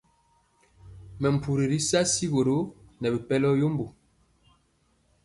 [1.21, 2.57] Mɛmpuri ri sɛŋ sigoro
[2.99, 3.85] nɛ bipɛlɔ yembo.